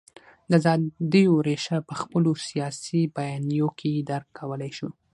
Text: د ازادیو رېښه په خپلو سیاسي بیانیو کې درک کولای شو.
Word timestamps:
د 0.49 0.53
ازادیو 0.59 1.33
رېښه 1.47 1.77
په 1.87 1.93
خپلو 2.01 2.31
سیاسي 2.47 3.01
بیانیو 3.17 3.67
کې 3.79 3.91
درک 4.09 4.27
کولای 4.39 4.71
شو. 4.77 4.89